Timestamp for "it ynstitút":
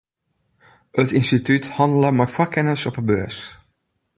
1.01-1.65